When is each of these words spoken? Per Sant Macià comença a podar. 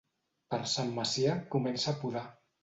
Per 0.55 0.59
Sant 0.71 0.89
Macià 0.95 1.35
comença 1.57 1.93
a 1.93 1.95
podar. 2.01 2.25